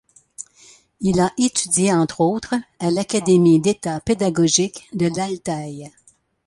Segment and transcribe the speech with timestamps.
[1.01, 5.91] Il a étudié entre autres à l'Académie d'État pédagogique de l'Altaï.